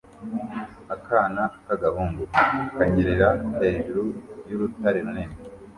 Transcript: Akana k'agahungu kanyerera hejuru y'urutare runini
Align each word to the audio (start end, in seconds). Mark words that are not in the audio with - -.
Akana 0.95 1.43
k'agahungu 1.65 2.21
kanyerera 2.75 3.29
hejuru 3.59 4.03
y'urutare 4.49 4.99
runini 5.05 5.35